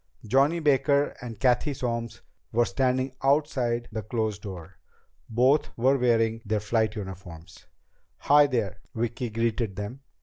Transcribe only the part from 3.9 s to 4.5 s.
the closed